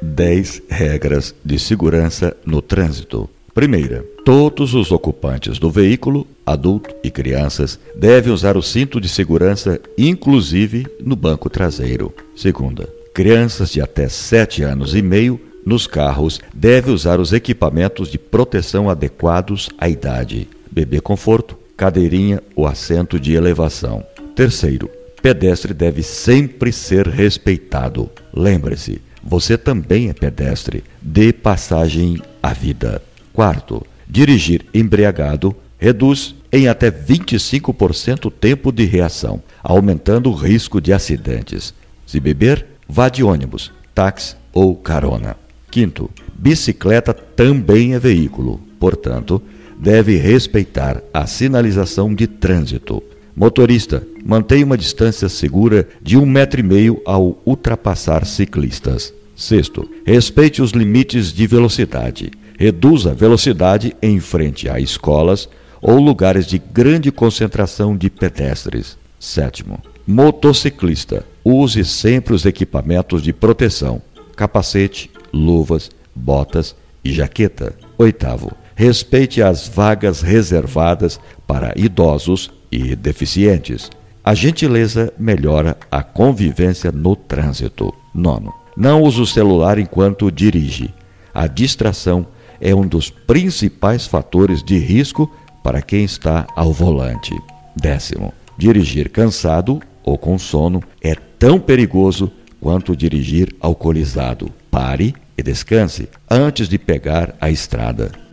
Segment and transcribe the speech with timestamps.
[0.00, 3.28] 10 regras de segurança no trânsito.
[3.54, 9.80] Primeira, todos os ocupantes do veículo, adulto e crianças, devem usar o cinto de segurança,
[9.96, 12.12] inclusive no banco traseiro.
[12.34, 18.18] Segunda, crianças de até 7 anos e meio nos carros devem usar os equipamentos de
[18.18, 24.04] proteção adequados à idade: bebê conforto, cadeirinha ou assento de elevação.
[24.34, 24.90] Terceiro,
[25.24, 28.10] pedestre deve sempre ser respeitado.
[28.30, 30.84] Lembre-se, você também é pedestre.
[31.00, 33.00] Dê passagem à vida.
[33.32, 40.92] Quarto, dirigir embriagado reduz em até 25% o tempo de reação, aumentando o risco de
[40.92, 41.72] acidentes.
[42.06, 45.38] Se beber, vá de ônibus, táxi ou carona.
[45.70, 49.40] Quinto, bicicleta também é veículo, portanto,
[49.78, 53.02] deve respeitar a sinalização de trânsito.
[53.36, 59.12] Motorista, mantenha uma distância segura de um metro e meio ao ultrapassar ciclistas.
[59.34, 62.30] Sexto, respeite os limites de velocidade.
[62.56, 65.48] Reduza a velocidade em frente a escolas
[65.82, 68.96] ou lugares de grande concentração de pedestres.
[69.18, 74.00] Sétimo, motociclista, use sempre os equipamentos de proteção:
[74.36, 77.74] capacete, luvas, botas e jaqueta.
[77.98, 83.88] Oitavo, respeite as vagas reservadas para idosos e deficientes.
[84.24, 87.94] A gentileza melhora a convivência no trânsito.
[88.12, 90.92] Nono, não use o celular enquanto dirige.
[91.32, 92.26] A distração
[92.60, 95.30] é um dos principais fatores de risco
[95.62, 97.34] para quem está ao volante.
[97.76, 102.30] Décimo, dirigir cansado ou com sono é tão perigoso
[102.60, 104.50] quanto dirigir alcoolizado.
[104.70, 108.23] Pare e descanse antes de pegar a estrada.